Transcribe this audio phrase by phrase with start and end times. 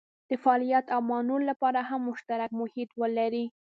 [0.29, 3.45] د فعالیت او مانور لپاره هم مشترک محیط ولري.